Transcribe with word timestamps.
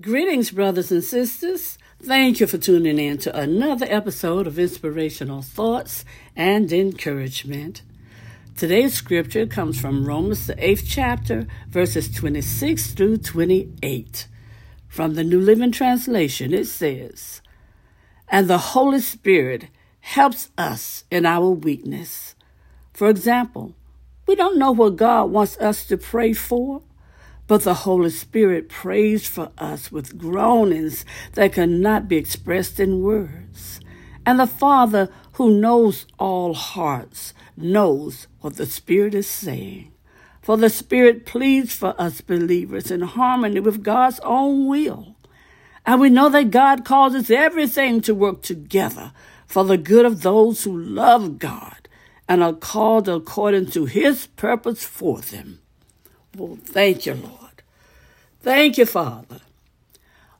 Greetings, 0.00 0.50
brothers 0.50 0.92
and 0.92 1.02
sisters. 1.02 1.78
Thank 2.00 2.38
you 2.38 2.46
for 2.46 2.58
tuning 2.58 2.98
in 2.98 3.18
to 3.18 3.36
another 3.36 3.86
episode 3.88 4.46
of 4.46 4.58
Inspirational 4.58 5.40
Thoughts 5.40 6.04
and 6.36 6.70
Encouragement. 6.70 7.82
Today's 8.54 8.92
scripture 8.94 9.46
comes 9.46 9.80
from 9.80 10.04
Romans, 10.04 10.46
the 10.46 10.62
eighth 10.64 10.84
chapter, 10.86 11.48
verses 11.68 12.14
26 12.14 12.92
through 12.92 13.16
28. 13.16 14.28
From 14.86 15.14
the 15.14 15.24
New 15.24 15.40
Living 15.40 15.72
Translation, 15.72 16.52
it 16.52 16.66
says, 16.66 17.40
And 18.28 18.46
the 18.46 18.58
Holy 18.58 19.00
Spirit 19.00 19.68
helps 20.00 20.50
us 20.56 21.04
in 21.10 21.24
our 21.24 21.48
weakness. 21.48 22.36
For 22.92 23.08
example, 23.08 23.74
we 24.26 24.36
don't 24.36 24.58
know 24.58 24.70
what 24.70 24.96
God 24.96 25.30
wants 25.30 25.56
us 25.56 25.86
to 25.86 25.96
pray 25.96 26.34
for 26.34 26.82
but 27.48 27.62
the 27.62 27.74
Holy 27.74 28.10
Spirit 28.10 28.68
prays 28.68 29.26
for 29.26 29.50
us 29.56 29.90
with 29.90 30.18
groanings 30.18 31.04
that 31.32 31.54
cannot 31.54 32.06
be 32.06 32.16
expressed 32.16 32.78
in 32.78 33.02
words. 33.02 33.80
And 34.24 34.38
the 34.38 34.46
Father, 34.46 35.08
who 35.32 35.58
knows 35.58 36.06
all 36.18 36.52
hearts, 36.52 37.32
knows 37.56 38.28
what 38.40 38.56
the 38.56 38.66
Spirit 38.66 39.14
is 39.14 39.26
saying. 39.26 39.90
For 40.42 40.58
the 40.58 40.68
Spirit 40.68 41.24
pleads 41.24 41.72
for 41.72 41.98
us 41.98 42.20
believers 42.20 42.90
in 42.90 43.00
harmony 43.00 43.60
with 43.60 43.82
God's 43.82 44.20
own 44.20 44.66
will. 44.66 45.16
And 45.86 46.02
we 46.02 46.10
know 46.10 46.28
that 46.28 46.50
God 46.50 46.84
causes 46.84 47.30
everything 47.30 48.02
to 48.02 48.14
work 48.14 48.42
together 48.42 49.12
for 49.46 49.64
the 49.64 49.78
good 49.78 50.04
of 50.04 50.20
those 50.20 50.64
who 50.64 50.78
love 50.78 51.38
God 51.38 51.88
and 52.28 52.42
are 52.42 52.52
called 52.52 53.08
according 53.08 53.70
to 53.70 53.86
His 53.86 54.26
purpose 54.26 54.84
for 54.84 55.20
them. 55.22 55.60
Well, 56.36 56.58
thank 56.62 57.06
you, 57.06 57.14
Lord. 57.14 57.62
Thank 58.40 58.78
you, 58.78 58.86
Father. 58.86 59.40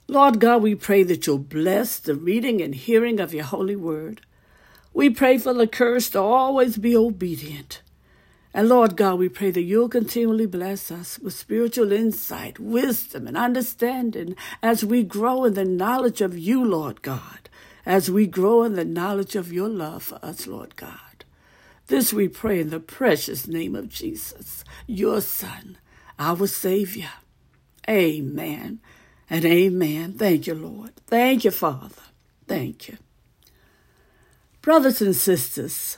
Lord 0.07 0.39
God, 0.39 0.63
we 0.63 0.73
pray 0.73 1.03
that 1.03 1.27
you'll 1.27 1.37
bless 1.37 1.99
the 1.99 2.15
reading 2.15 2.61
and 2.61 2.73
hearing 2.73 3.19
of 3.19 3.33
your 3.33 3.43
holy 3.43 3.75
word. 3.75 4.21
We 4.93 5.09
pray 5.09 5.37
for 5.37 5.53
the 5.53 5.67
courage 5.67 6.09
to 6.11 6.19
always 6.19 6.77
be 6.77 6.95
obedient. 6.95 7.81
And 8.53 8.67
Lord 8.67 8.97
God, 8.97 9.19
we 9.19 9.29
pray 9.29 9.51
that 9.51 9.61
you'll 9.61 9.89
continually 9.89 10.47
bless 10.47 10.89
us 10.89 11.19
with 11.19 11.33
spiritual 11.33 11.91
insight, 11.91 12.59
wisdom, 12.59 13.27
and 13.27 13.37
understanding 13.37 14.35
as 14.63 14.83
we 14.83 15.03
grow 15.03 15.45
in 15.45 15.53
the 15.53 15.65
knowledge 15.65 16.21
of 16.21 16.37
you, 16.37 16.65
Lord 16.65 17.03
God, 17.03 17.49
as 17.85 18.09
we 18.09 18.25
grow 18.25 18.63
in 18.63 18.73
the 18.73 18.85
knowledge 18.85 19.35
of 19.35 19.53
your 19.53 19.69
love 19.69 20.01
for 20.01 20.19
us, 20.25 20.47
Lord 20.47 20.75
God. 20.75 21.08
This 21.89 22.13
we 22.13 22.27
pray 22.27 22.59
in 22.59 22.69
the 22.69 22.79
precious 22.79 23.47
name 23.47 23.75
of 23.75 23.89
Jesus, 23.89 24.63
your 24.85 25.21
Son, 25.21 25.75
our 26.19 26.45
Savior. 26.45 27.09
Amen 27.89 28.79
and 29.27 29.43
amen. 29.43 30.13
Thank 30.13 30.45
you, 30.45 30.53
Lord. 30.53 30.95
Thank 31.07 31.45
you, 31.45 31.49
Father. 31.49 32.03
Thank 32.47 32.89
you. 32.89 32.97
Brothers 34.61 35.01
and 35.01 35.15
sisters, 35.15 35.97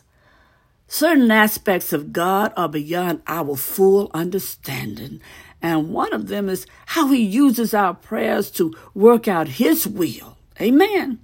certain 0.87 1.29
aspects 1.29 1.91
of 1.91 2.13
God 2.13 2.53
are 2.55 2.69
beyond 2.69 3.21
our 3.27 3.57
full 3.57 4.09
understanding. 4.13 5.19
And 5.61 5.89
one 5.89 6.13
of 6.13 6.29
them 6.29 6.47
is 6.47 6.65
how 6.85 7.09
he 7.09 7.21
uses 7.21 7.73
our 7.73 7.95
prayers 7.95 8.49
to 8.51 8.73
work 8.93 9.27
out 9.27 9.49
his 9.49 9.85
will. 9.85 10.37
Amen. 10.61 11.19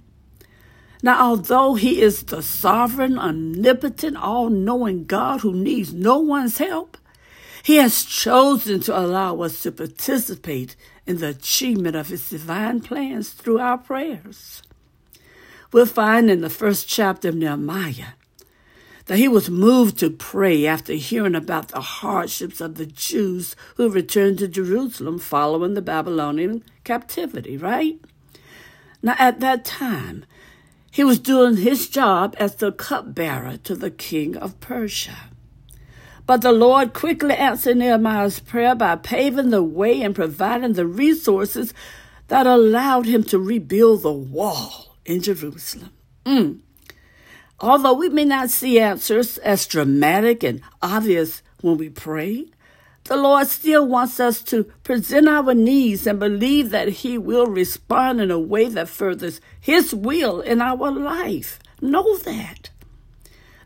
Now, 1.02 1.30
although 1.30 1.74
he 1.74 2.02
is 2.02 2.24
the 2.24 2.42
sovereign, 2.42 3.18
omnipotent, 3.18 4.16
all 4.16 4.50
knowing 4.50 5.04
God 5.04 5.40
who 5.40 5.52
needs 5.52 5.92
no 5.92 6.18
one's 6.18 6.58
help, 6.58 6.96
he 7.62 7.76
has 7.76 8.04
chosen 8.04 8.80
to 8.80 8.98
allow 8.98 9.40
us 9.42 9.62
to 9.62 9.72
participate 9.72 10.74
in 11.06 11.18
the 11.18 11.28
achievement 11.28 11.96
of 11.96 12.08
His 12.08 12.28
divine 12.28 12.80
plans 12.80 13.30
through 13.30 13.58
our 13.58 13.78
prayers. 13.78 14.62
We'll 15.72 15.86
find 15.86 16.30
in 16.30 16.40
the 16.40 16.50
first 16.50 16.88
chapter 16.88 17.28
of 17.28 17.34
Nehemiah 17.34 18.14
that 19.04 19.18
he 19.18 19.28
was 19.28 19.48
moved 19.48 19.98
to 19.98 20.10
pray 20.10 20.66
after 20.66 20.92
hearing 20.92 21.34
about 21.34 21.68
the 21.68 21.80
hardships 21.80 22.60
of 22.60 22.76
the 22.76 22.86
Jews 22.86 23.56
who 23.76 23.88
returned 23.88 24.38
to 24.38 24.48
Jerusalem 24.48 25.18
following 25.18 25.74
the 25.74 25.82
Babylonian 25.82 26.62
captivity, 26.84 27.56
right? 27.56 27.98
Now, 29.02 29.14
at 29.18 29.40
that 29.40 29.64
time, 29.64 30.24
he 30.98 31.04
was 31.04 31.20
doing 31.20 31.58
his 31.58 31.88
job 31.88 32.34
as 32.40 32.56
the 32.56 32.72
cupbearer 32.72 33.56
to 33.58 33.76
the 33.76 33.88
king 33.88 34.36
of 34.36 34.58
Persia. 34.58 35.30
But 36.26 36.42
the 36.42 36.50
Lord 36.50 36.92
quickly 36.92 37.36
answered 37.36 37.76
Nehemiah's 37.76 38.40
prayer 38.40 38.74
by 38.74 38.96
paving 38.96 39.50
the 39.50 39.62
way 39.62 40.02
and 40.02 40.12
providing 40.12 40.72
the 40.72 40.88
resources 40.88 41.72
that 42.26 42.48
allowed 42.48 43.06
him 43.06 43.22
to 43.30 43.38
rebuild 43.38 44.02
the 44.02 44.12
wall 44.12 44.96
in 45.04 45.22
Jerusalem. 45.22 45.92
Mm. 46.26 46.58
Although 47.60 47.94
we 47.94 48.08
may 48.08 48.24
not 48.24 48.50
see 48.50 48.80
answers 48.80 49.38
as 49.38 49.68
dramatic 49.68 50.42
and 50.42 50.60
obvious 50.82 51.44
when 51.60 51.76
we 51.76 51.90
pray, 51.90 52.46
the 53.08 53.16
Lord 53.16 53.46
still 53.46 53.86
wants 53.86 54.20
us 54.20 54.42
to 54.44 54.64
present 54.84 55.28
our 55.28 55.54
needs 55.54 56.06
and 56.06 56.20
believe 56.20 56.68
that 56.70 56.88
He 56.88 57.16
will 57.16 57.46
respond 57.46 58.20
in 58.20 58.30
a 58.30 58.38
way 58.38 58.68
that 58.68 58.88
furthers 58.88 59.40
His 59.58 59.94
will 59.94 60.42
in 60.42 60.60
our 60.60 60.90
life. 60.90 61.58
Know 61.80 62.18
that. 62.18 62.68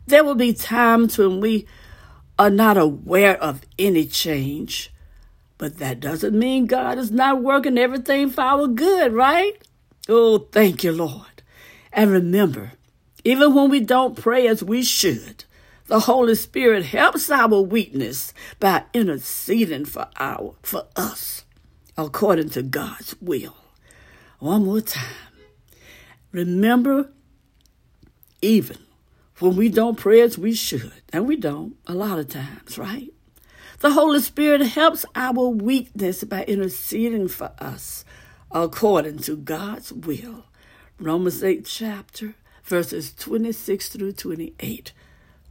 There 0.07 0.23
will 0.23 0.35
be 0.35 0.53
times 0.53 1.17
when 1.17 1.41
we 1.41 1.67
are 2.39 2.49
not 2.49 2.77
aware 2.77 3.35
of 3.41 3.61
any 3.77 4.05
change. 4.05 4.93
But 5.57 5.77
that 5.77 5.99
doesn't 5.99 6.37
mean 6.37 6.65
God 6.65 6.97
is 6.97 7.11
not 7.11 7.43
working 7.43 7.77
everything 7.77 8.29
for 8.29 8.41
our 8.41 8.67
good, 8.67 9.11
right? 9.11 9.53
Oh, 10.07 10.37
thank 10.37 10.85
you, 10.85 10.93
Lord. 10.93 11.43
And 11.91 12.11
remember, 12.11 12.71
even 13.25 13.53
when 13.53 13.69
we 13.69 13.81
don't 13.81 14.17
pray 14.17 14.47
as 14.47 14.63
we 14.63 14.83
should, 14.83 15.43
the 15.87 16.01
Holy 16.01 16.35
Spirit 16.35 16.85
helps 16.85 17.29
our 17.29 17.61
weakness 17.61 18.33
by 18.59 18.83
interceding 18.93 19.85
for 19.85 20.07
our 20.17 20.55
for 20.61 20.87
us 20.95 21.45
according 21.97 22.49
to 22.49 22.63
God's 22.63 23.15
will. 23.21 23.55
One 24.39 24.65
more 24.65 24.81
time. 24.81 25.15
Remember, 26.31 27.11
even 28.41 28.77
when 29.39 29.55
we 29.55 29.69
don't 29.69 29.97
pray 29.97 30.21
as 30.21 30.37
we 30.37 30.53
should, 30.53 30.93
and 31.11 31.27
we 31.27 31.35
don't 31.35 31.75
a 31.85 31.93
lot 31.93 32.19
of 32.19 32.29
times, 32.29 32.77
right? 32.77 33.13
The 33.79 33.91
Holy 33.91 34.21
Spirit 34.21 34.61
helps 34.61 35.05
our 35.15 35.49
weakness 35.49 36.23
by 36.23 36.43
interceding 36.45 37.27
for 37.27 37.51
us 37.59 38.05
according 38.51 39.19
to 39.19 39.35
God's 39.35 39.91
will. 39.91 40.45
Romans 40.99 41.43
8 41.43 41.65
chapter, 41.65 42.35
verses 42.63 43.13
26 43.13 43.89
through 43.89 44.13
28, 44.13 44.93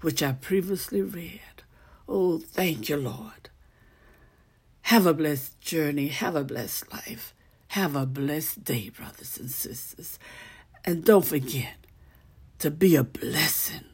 which 0.02 0.22
I 0.22 0.32
previously 0.32 1.00
read. 1.02 1.40
Oh, 2.08 2.38
thank 2.38 2.88
you, 2.88 2.96
Lord. 2.96 3.48
Have 4.82 5.06
a 5.06 5.14
blessed 5.14 5.60
journey. 5.60 6.08
Have 6.08 6.36
a 6.36 6.44
blessed 6.44 6.92
life. 6.92 7.34
Have 7.68 7.96
a 7.96 8.04
blessed 8.04 8.64
day, 8.64 8.90
brothers 8.90 9.38
and 9.38 9.50
sisters. 9.50 10.18
And 10.84 11.04
don't 11.04 11.24
forget, 11.24 11.76
to 12.58 12.70
be 12.70 12.96
a 12.96 13.04
blessing 13.04 13.84